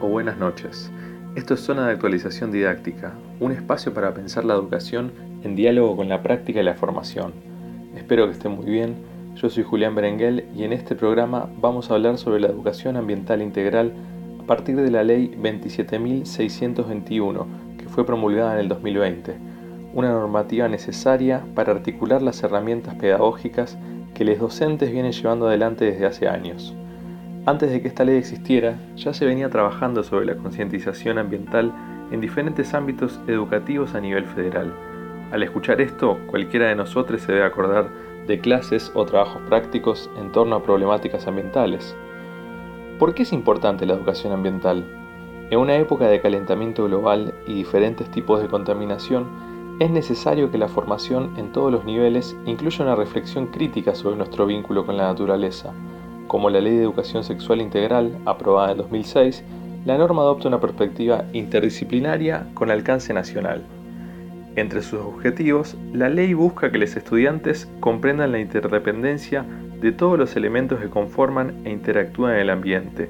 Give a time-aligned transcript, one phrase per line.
[0.00, 0.90] o buenas noches.
[1.36, 5.12] Esto es Zona de Actualización Didáctica, un espacio para pensar la educación
[5.44, 7.32] en diálogo con la práctica y la formación.
[7.94, 8.96] Espero que estén muy bien.
[9.36, 13.40] Yo soy Julián Berenguel y en este programa vamos a hablar sobre la educación ambiental
[13.40, 13.92] integral
[14.42, 17.46] a partir de la Ley 27.621,
[17.78, 19.36] que fue promulgada en el 2020,
[19.94, 23.78] una normativa necesaria para articular las herramientas pedagógicas
[24.12, 26.74] que los docentes vienen llevando adelante desde hace años.
[27.46, 31.72] Antes de que esta ley existiera, ya se venía trabajando sobre la concientización ambiental
[32.10, 34.72] en diferentes ámbitos educativos a nivel federal.
[35.32, 37.88] Al escuchar esto, cualquiera de nosotros se debe acordar
[38.26, 41.96] de clases o trabajos prácticos en torno a problemáticas ambientales.
[42.98, 44.84] ¿Por qué es importante la educación ambiental?
[45.50, 49.26] En una época de calentamiento global y diferentes tipos de contaminación,
[49.78, 54.44] es necesario que la formación en todos los niveles incluya una reflexión crítica sobre nuestro
[54.44, 55.72] vínculo con la naturaleza
[56.28, 59.42] como la Ley de Educación Sexual Integral, aprobada en 2006,
[59.86, 63.64] la norma adopta una perspectiva interdisciplinaria con alcance nacional.
[64.54, 69.44] Entre sus objetivos, la ley busca que los estudiantes comprendan la interdependencia
[69.80, 73.08] de todos los elementos que conforman e interactúan en el ambiente,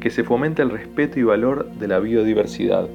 [0.00, 2.88] que se fomente el respeto y valor de la biodiversidad,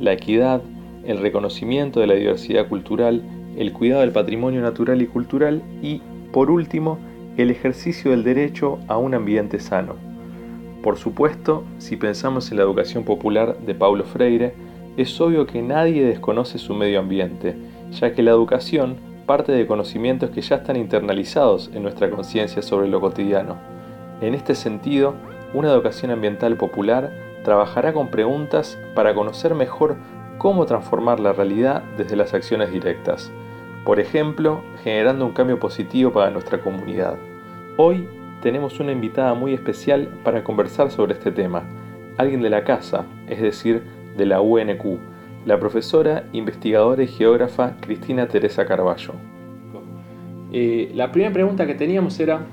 [0.00, 0.62] la equidad,
[1.06, 3.22] el reconocimiento de la diversidad cultural,
[3.56, 6.02] el cuidado del patrimonio natural y cultural y,
[6.32, 6.98] por último,
[7.36, 9.96] el ejercicio del derecho a un ambiente sano.
[10.82, 14.54] Por supuesto, si pensamos en la educación popular de Paulo Freire,
[14.96, 17.56] es obvio que nadie desconoce su medio ambiente,
[17.90, 22.88] ya que la educación parte de conocimientos que ya están internalizados en nuestra conciencia sobre
[22.88, 23.56] lo cotidiano.
[24.20, 25.14] En este sentido,
[25.54, 29.96] una educación ambiental popular trabajará con preguntas para conocer mejor
[30.38, 33.32] cómo transformar la realidad desde las acciones directas
[33.84, 37.16] por ejemplo, generando un cambio positivo para nuestra comunidad.
[37.76, 38.06] Hoy
[38.40, 41.64] tenemos una invitada muy especial para conversar sobre este tema,
[42.18, 43.82] alguien de la casa, es decir,
[44.16, 45.00] de la UNQ,
[45.44, 49.14] la profesora, investigadora y geógrafa Cristina Teresa Carballo.
[50.52, 52.46] Eh, la primera pregunta que teníamos era,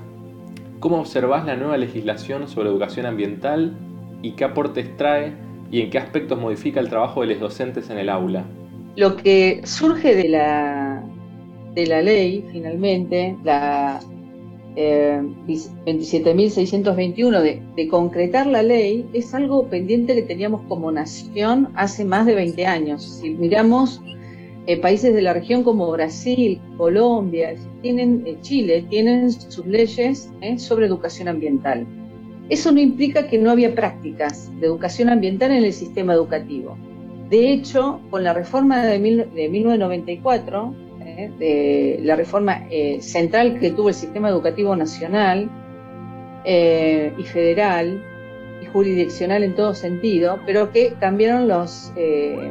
[0.80, 3.76] ¿cómo observás la nueva legislación sobre educación ambiental
[4.22, 5.34] y qué aportes trae
[5.70, 8.44] y en qué aspectos modifica el trabajo de los docentes en el aula?
[8.96, 11.04] Lo que surge de la
[11.74, 14.00] de la ley, finalmente, la
[14.76, 22.04] eh, 27.621 de, de, concretar la ley, es algo pendiente que teníamos como nación hace
[22.04, 23.02] más de 20 años.
[23.02, 24.00] Si miramos
[24.66, 30.56] eh, países de la región como Brasil, Colombia, tienen, eh, Chile, tienen sus leyes eh,
[30.56, 31.84] sobre educación ambiental.
[32.48, 36.76] Eso no implica que no había prácticas de educación ambiental en el sistema educativo.
[37.28, 40.74] De hecho, con la reforma de, mil, de 1994,
[41.38, 45.50] de la reforma eh, central que tuvo el sistema educativo nacional
[46.44, 48.02] eh, y federal
[48.62, 52.50] y jurisdiccional en todo sentido, pero que cambiaron los, eh,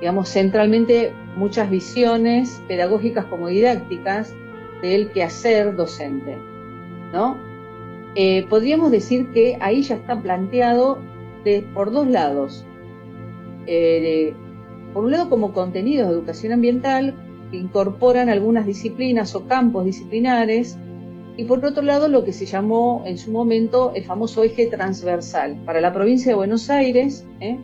[0.00, 4.34] digamos, centralmente muchas visiones pedagógicas como didácticas
[4.82, 6.36] del quehacer docente,
[7.12, 7.44] ¿no?
[8.48, 10.98] podríamos decir que ahí ya está planteado
[11.74, 12.64] por dos lados.
[14.94, 17.14] por un lado como contenidos de educación ambiental,
[17.52, 20.78] incorporan algunas disciplinas o campos disciplinares
[21.36, 25.56] y por otro lado lo que se llamó en su momento el famoso eje transversal.
[25.64, 27.58] Para la provincia de Buenos Aires ¿eh?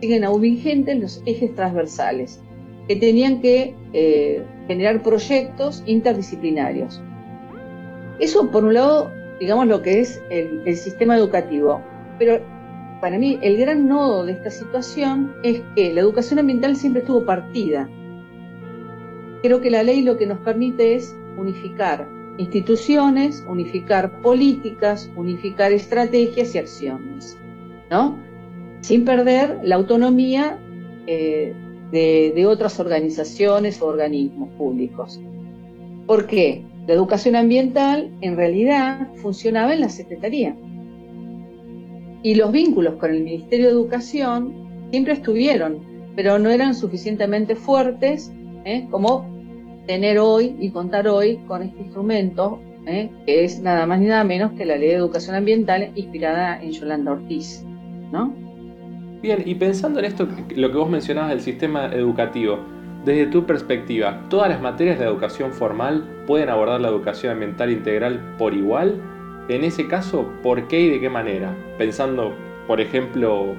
[0.00, 2.40] siguen aún vigentes los ejes transversales
[2.88, 7.00] que tenían que eh, generar proyectos interdisciplinarios.
[8.18, 11.80] Eso por un lado, digamos lo que es el, el sistema educativo,
[12.18, 12.40] pero
[13.00, 17.24] para mí el gran nodo de esta situación es que la educación ambiental siempre estuvo
[17.24, 17.88] partida
[19.42, 22.08] Creo que la ley lo que nos permite es unificar
[22.38, 27.38] instituciones, unificar políticas, unificar estrategias y acciones,
[27.90, 28.16] ¿no?
[28.80, 30.58] Sin perder la autonomía
[31.06, 31.54] eh,
[31.90, 35.20] de, otras organizaciones o organismos públicos.
[36.06, 36.64] ¿Por qué?
[36.86, 40.56] La educación ambiental en realidad funcionaba en la Secretaría.
[42.22, 45.80] Y los vínculos con el Ministerio de Educación siempre estuvieron,
[46.16, 48.32] pero no eran suficientemente fuertes
[48.64, 48.86] ¿eh?
[48.90, 49.31] como
[49.86, 53.10] tener hoy y contar hoy con este instrumento, ¿eh?
[53.26, 56.72] que es nada más ni nada menos que la Ley de Educación Ambiental inspirada en
[56.72, 57.64] Yolanda Ortiz.
[58.12, 58.34] ¿no?
[59.22, 62.58] Bien, y pensando en esto, lo que vos mencionabas del sistema educativo,
[63.04, 68.34] desde tu perspectiva, ¿todas las materias de educación formal pueden abordar la educación ambiental integral
[68.38, 69.00] por igual?
[69.48, 71.56] En ese caso, ¿por qué y de qué manera?
[71.78, 72.32] Pensando,
[72.68, 73.56] por ejemplo,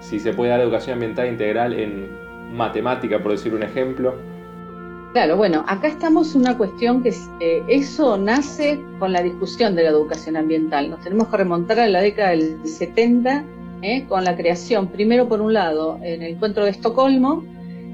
[0.00, 2.08] si se puede dar educación ambiental integral en
[2.52, 4.14] matemática, por decir un ejemplo,
[5.12, 9.82] Claro, bueno, acá estamos en una cuestión que eh, eso nace con la discusión de
[9.82, 10.88] la educación ambiental.
[10.88, 13.44] Nos tenemos que remontar a la década del 70
[13.82, 14.04] ¿eh?
[14.08, 17.44] con la creación, primero por un lado, en el encuentro de Estocolmo,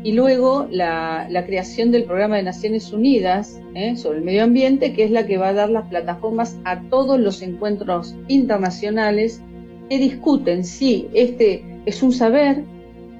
[0.02, 3.96] y luego la, creación del programa de Naciones Unidas ¿eh?
[3.96, 7.18] sobre el medio ambiente, que es la que va a dar las plataformas a todos
[7.18, 9.40] los encuentros internacionales
[9.88, 12.62] que discuten si este es un saber,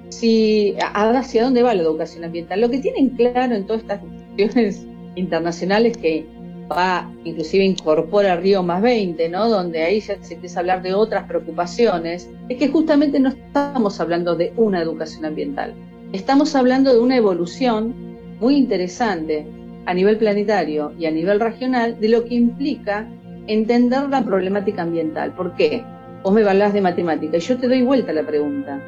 [0.08, 2.60] si hacia dónde va la educación ambiental.
[2.60, 4.86] Lo que tienen claro en todas estas discusiones
[5.16, 6.26] internacionales que
[6.70, 9.48] va, inclusive incorpora Río más 20, ¿no?
[9.48, 14.00] donde ahí ya se empieza a hablar de otras preocupaciones, es que justamente no estamos
[14.00, 15.74] hablando de una educación ambiental,
[16.12, 17.94] estamos hablando de una evolución
[18.40, 19.46] muy interesante
[19.86, 23.08] a nivel planetario y a nivel regional de lo que implica
[23.46, 25.32] entender la problemática ambiental.
[25.34, 25.84] ¿Por qué?
[26.24, 28.82] Vos me hablás de matemática y yo te doy vuelta la pregunta.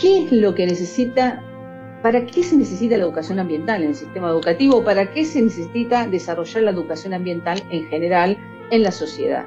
[0.00, 1.42] ¿Qué es lo que necesita
[2.02, 4.82] ¿Para qué se necesita la educación ambiental en el sistema educativo?
[4.82, 8.36] ¿Para qué se necesita desarrollar la educación ambiental en general
[8.72, 9.46] en la sociedad?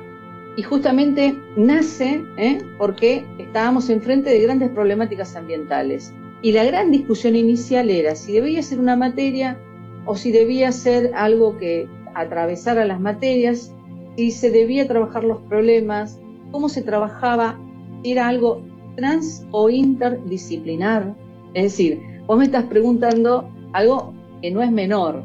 [0.55, 2.59] Y justamente nace ¿eh?
[2.77, 6.13] porque estábamos enfrente de grandes problemáticas ambientales.
[6.41, 9.57] Y la gran discusión inicial era si debía ser una materia
[10.05, 13.73] o si debía ser algo que atravesara las materias,
[14.15, 16.17] si se debía trabajar los problemas,
[16.51, 17.59] cómo se trabajaba,
[18.01, 18.61] si era algo
[18.95, 21.15] trans o interdisciplinar.
[21.53, 25.21] Es decir, Vos me estás preguntando algo que no es menor.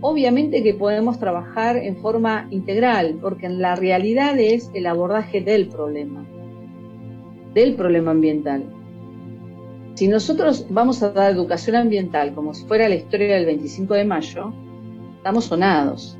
[0.00, 6.24] Obviamente que podemos trabajar en forma integral, porque la realidad es el abordaje del problema,
[7.52, 8.64] del problema ambiental.
[9.94, 14.04] Si nosotros vamos a dar educación ambiental como si fuera la historia del 25 de
[14.04, 14.52] mayo,
[15.16, 16.16] estamos sonados.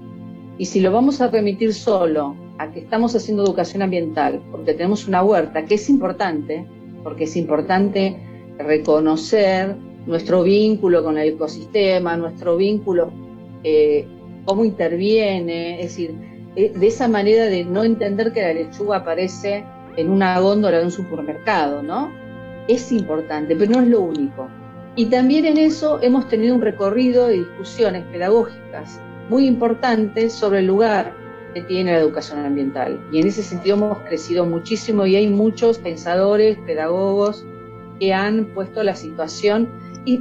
[0.58, 5.06] Y si lo vamos a remitir solo a que estamos haciendo educación ambiental, porque tenemos
[5.06, 6.66] una huerta, que es importante,
[7.06, 8.16] porque es importante
[8.58, 9.76] reconocer
[10.06, 13.12] nuestro vínculo con el ecosistema, nuestro vínculo,
[13.62, 14.04] eh,
[14.44, 16.16] cómo interviene, es decir,
[16.56, 19.64] de esa manera de no entender que la lechuga aparece
[19.96, 22.10] en una góndola de un supermercado, ¿no?
[22.66, 24.48] Es importante, pero no es lo único.
[24.96, 30.66] Y también en eso hemos tenido un recorrido de discusiones pedagógicas muy importantes sobre el
[30.66, 31.14] lugar
[31.62, 33.00] tiene la educación ambiental.
[33.12, 37.44] Y en ese sentido hemos crecido muchísimo y hay muchos pensadores, pedagogos
[37.98, 39.68] que han puesto la situación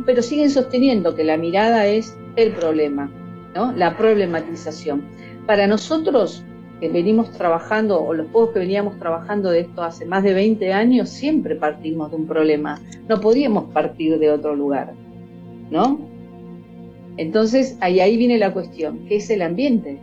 [0.05, 3.11] pero siguen sosteniendo que la mirada es el problema,
[3.53, 3.71] ¿no?
[3.73, 5.03] la problematización.
[5.45, 6.43] Para nosotros,
[6.79, 10.73] que venimos trabajando, o los pocos que veníamos trabajando de esto hace más de 20
[10.73, 12.81] años, siempre partimos de un problema.
[13.07, 14.93] No podíamos partir de otro lugar,
[15.69, 15.99] ¿no?
[17.17, 19.99] Entonces, ahí viene la cuestión, ¿qué es el ambiente?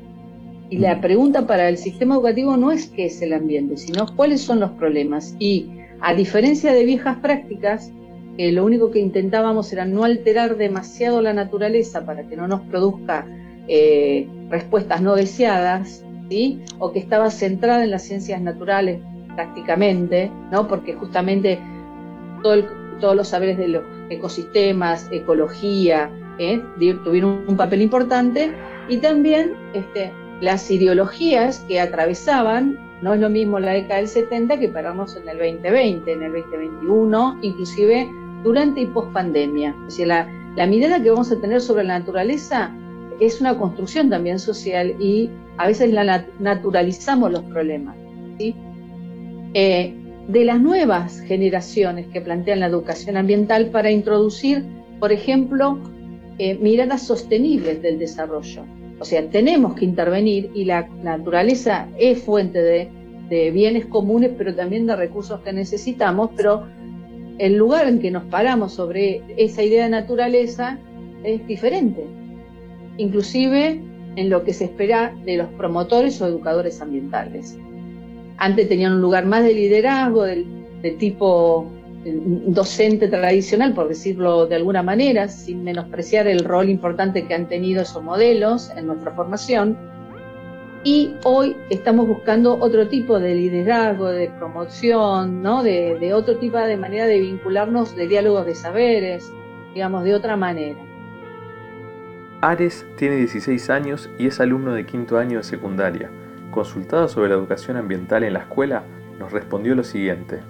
[0.72, 4.40] Y la pregunta para el sistema educativo no es qué es el ambiente, sino cuáles
[4.40, 5.36] son los problemas.
[5.38, 5.68] Y
[6.00, 7.92] a diferencia de viejas prácticas,
[8.38, 13.26] lo único que intentábamos era no alterar demasiado la naturaleza para que no nos produzca
[13.68, 16.62] eh, respuestas no deseadas, ¿sí?
[16.78, 18.98] o que estaba centrada en las ciencias naturales
[19.34, 20.68] prácticamente, ¿no?
[20.68, 21.58] porque justamente
[22.42, 26.62] todos los saberes de los ecosistemas, ecología, ¿eh?
[27.04, 28.50] tuvieron un papel importante,
[28.88, 30.10] y también este,
[30.42, 35.28] las ideologías que atravesaban, no es lo mismo la década del 70 que paramos en
[35.28, 38.08] el 2020, en el 2021, inclusive
[38.42, 39.74] durante y post pandemia.
[39.86, 42.74] O la mirada que vamos a tener sobre la naturaleza
[43.20, 47.96] es una construcción también social y a veces la naturalizamos los problemas.
[48.36, 48.56] ¿sí?
[49.54, 49.94] Eh,
[50.26, 54.64] de las nuevas generaciones que plantean la educación ambiental para introducir,
[54.98, 55.78] por ejemplo,
[56.38, 58.64] eh, miradas sostenibles del desarrollo.
[59.02, 64.86] O sea, tenemos que intervenir y la naturaleza es fuente de, bienes comunes, pero también
[64.86, 66.68] de recursos que necesitamos, pero
[67.38, 70.78] el lugar en que nos paramos sobre esa idea de naturaleza
[71.24, 72.04] es diferente,
[72.96, 73.80] inclusive
[74.14, 77.58] en lo que se espera de los promotores o educadores ambientales.
[78.36, 80.46] Antes tenían un lugar más de liderazgo, del,
[81.00, 87.34] tipo eh, docente tradicional, por decirlo de alguna manera, sin menospreciar el rol importante que
[87.34, 89.76] han tenido esos modelos en nuestra formación
[90.84, 95.62] y hoy estamos buscando otro tipo de liderazgo, de promoción, ¿no?
[95.62, 99.32] de, otro tipo de manera de vincularnos, de diálogos de saberes,
[99.74, 100.78] digamos, de otra manera.
[102.40, 106.10] Ares tiene 16 años y es alumno de quinto año de secundaria.
[106.50, 108.82] Consultado sobre la educación ambiental en la escuela,
[109.20, 110.40] nos respondió lo siguiente.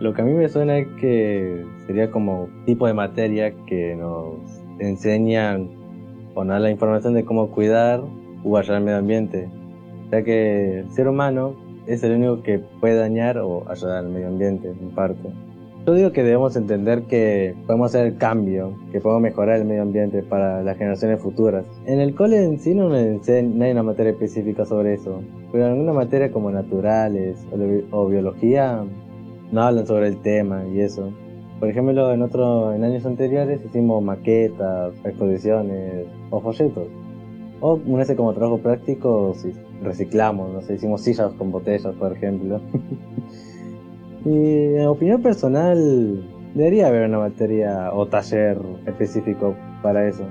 [0.00, 4.34] Lo que a mí me suena es que sería como tipo de materia que nos
[4.78, 5.70] enseñan
[6.34, 8.02] o dar la información de cómo cuidar
[8.44, 9.48] o ayudar al medio ambiente,
[10.12, 14.28] ya que el ser humano es el único que puede dañar o ayudar al medio
[14.28, 15.30] ambiente, en parte.
[15.86, 19.82] Yo digo que debemos entender que podemos hacer el cambio, que podemos mejorar el medio
[19.82, 21.64] ambiente para las generaciones futuras.
[21.86, 25.22] En el cole en sí no, hay una materia específica sobre eso,
[25.52, 27.38] pero en alguna materia como naturales
[27.92, 28.82] o, biología
[29.52, 31.12] no hablan sobre el tema y eso.
[31.58, 36.88] Por ejemplo, en otro, en años anteriores hicimos maquetas, exposiciones o folletos.
[37.60, 39.34] O una vez como trabajo práctico,
[39.82, 42.60] reciclamos, no sé, hicimos sillas con botellas, por ejemplo.
[44.26, 46.24] y en opinión personal,
[46.54, 50.24] debería haber una materia o taller específico para eso.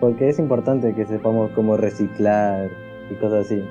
[0.00, 2.68] Porque es importante que sepamos cómo reciclar
[3.10, 3.62] y cosas así.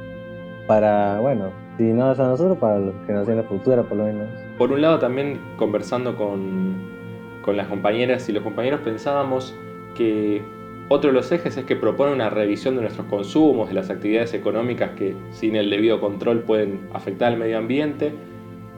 [0.68, 4.28] Para, bueno, no a nosotros, para las generaciones futuras por lo menos.
[4.58, 6.76] Por un lado también conversando con,
[7.42, 9.56] con las compañeras y los compañeros pensábamos
[9.96, 10.42] que
[10.90, 14.34] otro de los ejes es que propone una revisión de nuestros consumos, de las actividades
[14.34, 18.12] económicas que sin el debido control pueden afectar al medio ambiente.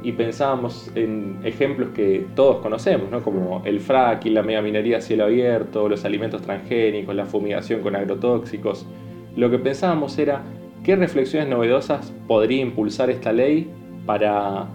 [0.03, 3.23] Y pensábamos en ejemplos que todos conocemos, ¿no?
[3.23, 8.85] como el fracking, la megaminería a cielo abierto, los alimentos transgénicos, la fumigación con agrotóxicos.
[9.35, 10.43] Lo que pensábamos era
[10.85, 13.67] qué reflexiones novedosas podría impulsar esta ley
[14.05, 14.67] para,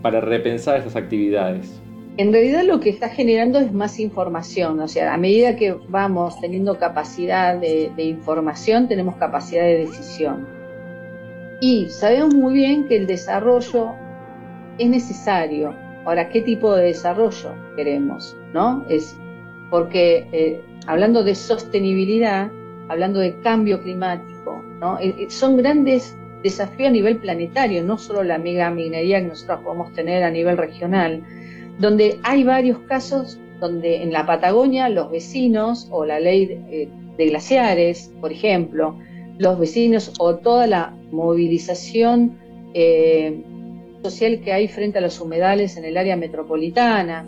[0.00, 1.80] para repensar estas actividades.
[2.16, 6.40] En realidad lo que está generando es más información, o sea, a medida que vamos
[6.40, 10.46] teniendo capacidad de, información, tenemos capacidad de decisión.
[11.60, 13.92] Y sabemos muy bien que el desarrollo
[14.78, 15.74] es necesario.
[16.06, 18.36] Ahora, ¿qué tipo de desarrollo queremos?
[18.54, 18.84] ¿No?
[18.88, 19.16] Es
[19.70, 22.50] porque eh, hablando de sostenibilidad,
[22.88, 24.33] hablando de cambio climático,
[24.80, 24.98] ¿no?
[24.98, 29.60] Eh, eh, son grandes desafíos a nivel planetario, no solo la mega minería que nosotros
[29.64, 31.22] podemos tener a nivel regional,
[31.78, 36.88] donde hay varios casos donde en la Patagonia los vecinos o la ley de, eh,
[37.16, 38.98] glaciares, por ejemplo,
[39.38, 42.38] los vecinos o toda la movilización
[44.02, 47.24] social que hay frente a los humedales en el área metropolitana,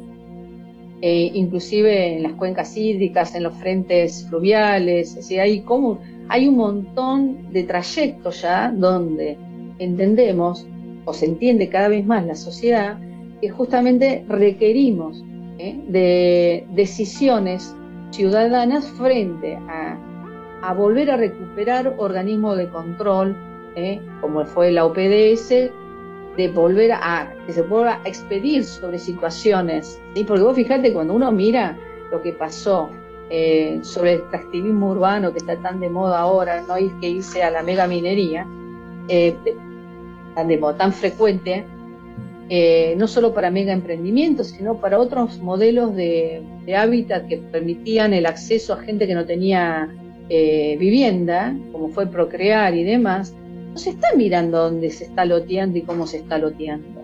[1.02, 5.98] eh, inclusive en las cuencas hídricas, en los frentes fluviales, hay, como,
[6.28, 9.36] hay un montón de trayectos ya donde
[9.78, 10.66] entendemos
[11.04, 12.98] o se entiende cada vez más la sociedad
[13.40, 15.22] que justamente requerimos
[15.58, 15.78] ¿eh?
[15.88, 17.74] de decisiones
[18.10, 19.98] ciudadanas frente a,
[20.74, 23.36] volver a recuperar organismos de control,
[23.76, 24.00] ¿eh?
[24.20, 25.70] como fue la OPDS,
[26.36, 30.00] de volver a que se pueda expedir sobre situaciones.
[30.26, 31.76] Porque vos fijate, cuando uno mira
[32.10, 32.90] lo que pasó
[33.30, 37.42] eh, sobre el extractivismo urbano que está tan de moda ahora, no hay que irse
[37.42, 38.46] a la mega minería,
[40.34, 41.64] tan de moda, tan frecuente,
[42.48, 46.44] eh, no solo para mega emprendimientos, sino para otros modelos de,
[46.76, 49.88] hábitat que permitían el acceso a gente que no tenía
[50.28, 53.34] eh, vivienda, como fue procrear y demás,
[53.76, 57.00] se está mirando dónde se está loteando y cómo se está loteando.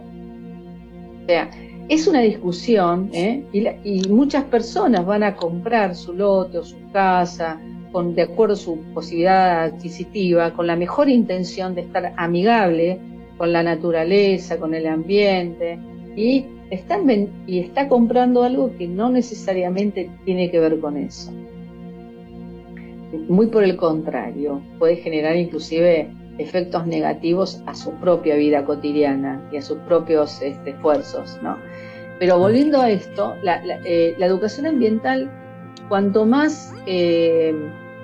[1.23, 1.51] O sea,
[1.89, 3.45] es una discusión ¿eh?
[3.53, 7.61] y, muchas personas van a comprar su lote o su casa
[7.93, 12.99] con, de acuerdo a su posibilidad adquisitiva, con la mejor intención de estar amigable
[13.37, 15.79] con la naturaleza, con el ambiente,
[16.17, 17.09] y, están,
[17.47, 21.33] y está comprando algo que no necesariamente tiene que ver con eso.
[23.29, 26.09] Muy por el contrario, puede generar inclusive
[26.39, 31.39] efectos negativos a su propia vida cotidiana y a sus propios este, esfuerzos.
[31.43, 31.59] ¿no?
[32.19, 35.31] Pero volviendo a esto, la, eh, educación ambiental,
[35.89, 37.55] cuanto más eh,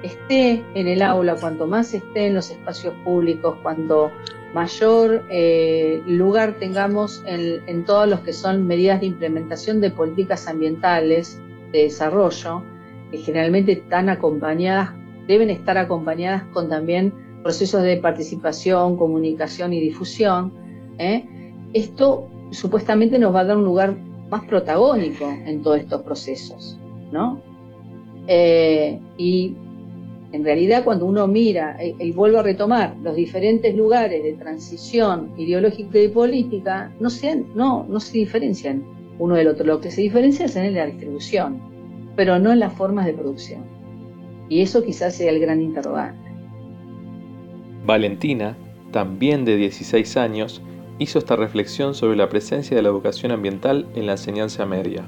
[0.03, 4.11] esté en el aula, cuanto más esté en los espacios públicos, cuanto
[4.55, 11.41] mayor eh, lugar tengamos en, todos los que son medidas de implementación de políticas ambientales
[11.73, 12.63] de desarrollo,
[13.11, 14.91] que generalmente están acompañadas,
[15.27, 20.53] deben estar acompañadas con también procesos de participación, comunicación y difusión.
[20.99, 21.25] ¿eh?
[21.73, 23.97] Esto supuestamente nos va a dar un lugar
[24.31, 26.79] más protagónico en todos estos procesos,
[27.13, 27.41] ¿no?
[28.27, 29.57] Eh, y
[30.33, 35.33] en realidad, cuando uno mira eh, y, vuelve a retomar los diferentes lugares de transición
[35.39, 38.85] ideológica y política, no se, no, no se diferencian
[39.19, 39.65] uno del otro.
[39.65, 41.61] Lo que se diferencia es en la distribución,
[42.15, 43.63] pero no en las formas de producción.
[44.51, 46.28] Y eso quizás sea el gran interrogante.
[47.85, 48.57] Valentina,
[48.93, 50.63] también de 16 años,
[50.99, 55.05] hizo esta reflexión sobre la presencia de la educación ambiental en la enseñanza media.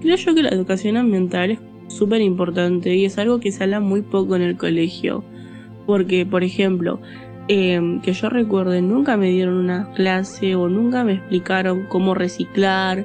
[0.00, 1.58] Creo yo que la educación ambiental es
[1.88, 5.24] súper importante y es algo que se habla muy poco en el colegio.
[5.86, 7.00] Porque, por ejemplo,
[7.48, 13.04] em, que yo recuerde, nunca me dieron una clase o nunca me explicaron cómo reciclar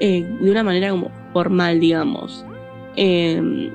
[0.00, 2.44] eh, de una manera como formal, digamos.
[2.96, 3.70] Em,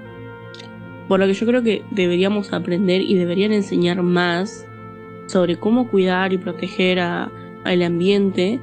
[1.09, 4.67] por lo que yo creo que deberíamos aprender y deberían enseñar más
[5.25, 8.59] sobre cómo cuidar y proteger al ambiente,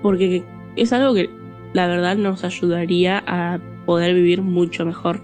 [0.00, 0.42] porque
[0.76, 1.28] es algo que
[1.74, 5.20] la verdad nos ayudaría a poder vivir mucho mejor.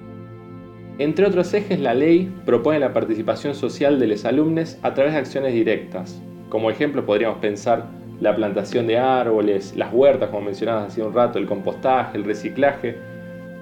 [0.99, 5.19] Entre otros ejes, la ley propone la participación social de los alumnos a través de
[5.21, 6.21] acciones directas.
[6.51, 7.87] Como ejemplo podríamos pensar
[8.21, 12.97] la plantación de árboles, las huertas, como mencionabas hace un rato, el compostaje, el reciclaje,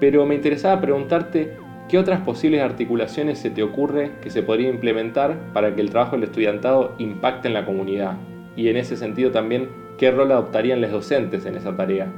[0.01, 5.37] pero me interesaba preguntarte qué otras posibles articulaciones se te ocurre que se podría implementar
[5.53, 8.17] para que el trabajo del estudiantado impacte en la comunidad
[8.55, 12.11] y en ese sentido también qué rol adoptarían los docentes en esa tarea.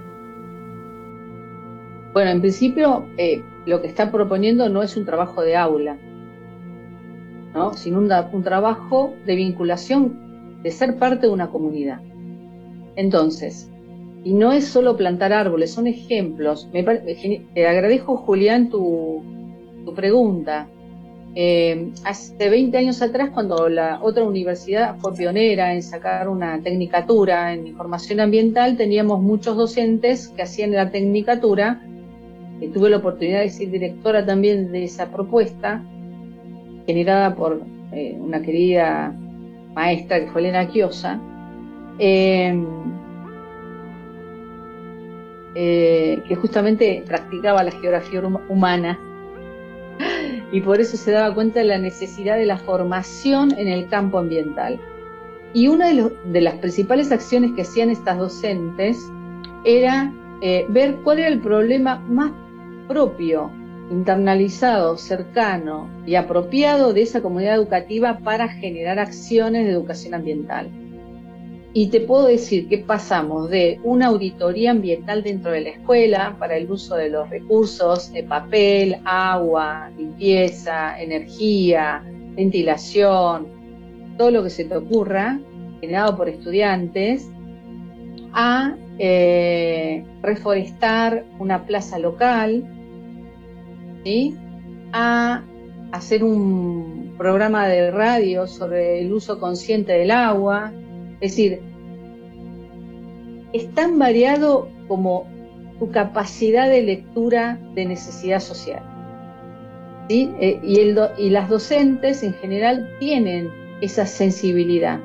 [2.14, 5.98] Bueno, en principio eh, lo que está proponiendo no es un trabajo de aula,
[7.54, 7.74] ¿no?
[7.74, 12.00] sino un, un trabajo de vinculación, de ser parte de una comunidad.
[12.96, 13.70] Entonces,
[14.24, 16.68] y no es solo plantar árboles, son ejemplos.
[16.74, 19.24] Me, te agradezco, Julián, tu,
[19.94, 20.68] pregunta.
[21.36, 27.54] Eh, hace 20 años atrás, cuando la otra universidad fue pionera en sacar una tecnicatura
[27.54, 31.82] en información ambiental, teníamos muchos docentes que hacían la tecnicatura.
[32.74, 35.84] Tuve la oportunidad de ser directora también de esa propuesta,
[36.88, 39.14] generada por eh, una querida
[39.76, 41.20] maestra que fue Elena Quiosa.
[42.00, 42.64] Eh,
[46.28, 49.00] que justamente practicaba la geografía humana
[50.52, 54.20] y por eso se daba cuenta de la necesidad de la formación en el campo
[54.20, 54.80] ambiental.
[55.54, 58.98] Y una de, las principales acciones que hacían estas docentes
[59.64, 62.32] era eh, ver cuál era el problema más
[62.88, 63.52] propio,
[63.90, 70.70] internalizado, cercano y apropiado de esa comunidad educativa para generar acciones de educación ambiental.
[71.74, 76.58] Y te puedo decir que pasamos de una auditoría ambiental dentro de la escuela para
[76.58, 82.04] el uso de los recursos de papel, agua, limpieza, energía,
[82.36, 83.48] ventilación,
[84.18, 85.40] todo lo que se te ocurra,
[85.82, 87.30] generado por estudiantes,
[88.34, 92.64] a eh, reforestar una plaza local,
[94.94, 95.44] a
[95.92, 100.72] hacer un programa de radio sobre el uso consciente del agua,
[101.20, 101.62] es decir,
[103.54, 105.28] es tan variado como
[105.80, 108.84] tu capacidad de lectura de necesidad social.
[110.10, 113.50] Eh, y, las docentes en general tienen
[113.82, 115.02] esa sensibilidad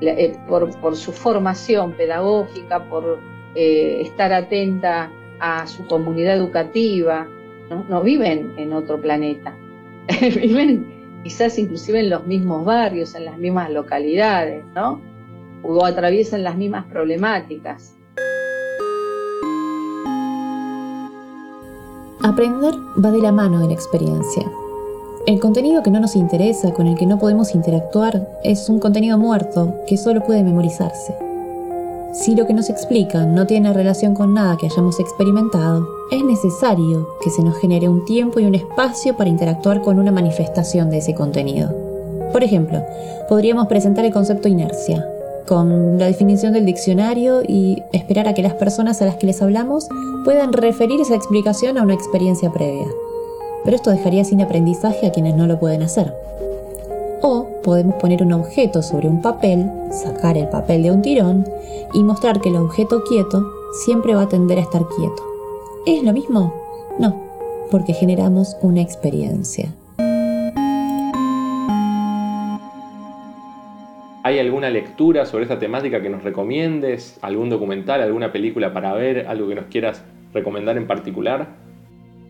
[0.00, 3.18] eh, por, su formación pedagógica, por
[3.56, 5.10] eh, estar atenta
[5.40, 7.26] a su comunidad educativa.
[7.88, 9.56] no viven en otro planeta,
[10.20, 15.00] viven quizás inclusive en los mismos barrios, en las mismas localidades, ¿no?
[15.62, 17.94] O atraviesan las mismas problemáticas.
[22.22, 24.44] Aprender va de la mano de la experiencia.
[25.26, 29.18] El contenido que no nos interesa, con el que no podemos interactuar, es un contenido
[29.18, 31.29] muerto que solo puede memorizarse.
[32.12, 37.08] Si lo que nos explican no tiene relación con nada que hayamos experimentado, es necesario
[37.22, 40.98] que se nos genere un tiempo y un espacio para interactuar con una manifestación de
[40.98, 41.72] ese contenido.
[42.32, 42.82] Por ejemplo,
[43.28, 45.06] podríamos presentar el concepto inercia,
[45.46, 49.40] con la definición del diccionario y esperar a que las personas a las que les
[49.40, 49.88] hablamos
[50.24, 52.88] puedan referir esa explicación a una experiencia previa.
[53.64, 56.12] Pero esto dejaría sin aprendizaje a quienes no lo pueden hacer.
[57.22, 61.44] O podemos poner un objeto sobre un papel, sacar el papel de un tirón
[61.92, 63.44] y mostrar que el objeto quieto
[63.84, 65.22] siempre va a tender a estar quieto.
[65.86, 66.54] ¿Es lo mismo?
[66.98, 67.20] No,
[67.70, 69.74] porque generamos una experiencia.
[74.22, 77.18] ¿Hay alguna lectura sobre esta temática que nos recomiendes?
[77.20, 79.26] ¿Algún documental, alguna película para ver?
[79.26, 80.02] ¿Algo que nos quieras
[80.32, 81.48] recomendar en particular?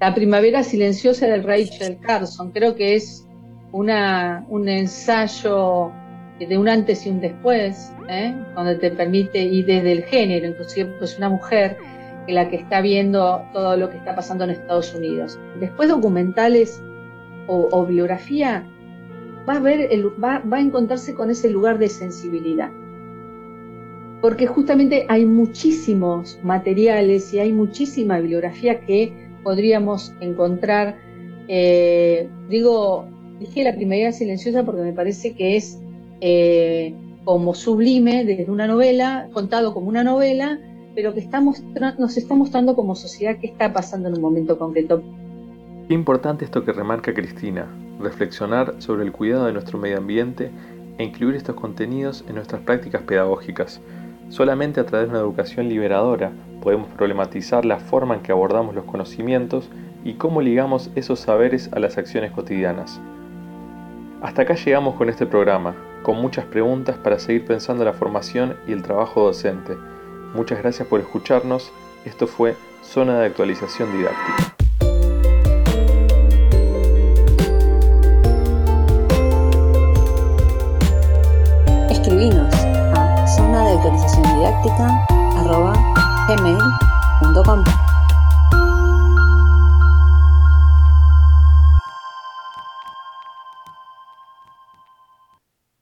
[0.00, 2.52] La primavera silenciosa de Rachel Carson.
[2.52, 3.26] Creo que es
[3.72, 5.92] un ensayo
[6.38, 8.34] de un antes y un después, ¿eh?
[8.54, 11.76] cuando te permite, y desde el género, inclusive pues una mujer
[12.32, 15.38] la que está viendo todo lo que está pasando en Estados Unidos.
[15.58, 16.82] Después documentales
[17.46, 18.64] o, biografía,
[19.48, 19.88] va a, ver
[20.22, 22.70] va, va a encontrarse con ese lugar de sensibilidad.
[24.20, 30.96] Porque justamente hay muchísimos materiales y hay muchísima bibliografía que podríamos encontrar,
[31.48, 33.08] eh, digo,
[33.40, 35.80] dije la primavera silenciosa porque me parece que es
[36.20, 40.58] eh, como sublime desde una novela, contado como una novela,
[40.94, 41.62] pero que estamos,
[41.98, 45.02] nos está mostrando como sociedad qué está pasando en un momento concreto.
[45.88, 47.66] Qué importante esto que remarca Cristina,
[47.98, 50.50] reflexionar sobre el cuidado de nuestro medio ambiente
[50.98, 53.80] e incluir estos contenidos en nuestras prácticas pedagógicas.
[54.28, 58.84] Solamente a través de una educación liberadora podemos problematizar la forma en que abordamos los
[58.84, 59.70] conocimientos
[60.04, 63.00] y cómo ligamos esos saberes a las acciones cotidianas.
[64.22, 68.72] Hasta acá llegamos con este programa, con muchas preguntas para seguir pensando la formación y
[68.72, 69.78] el trabajo docente.
[70.34, 71.72] Muchas gracias por escucharnos.
[72.04, 74.54] Esto fue Zona de Actualización Didáctica.
[81.88, 82.54] Escribinos
[82.94, 83.76] a zona de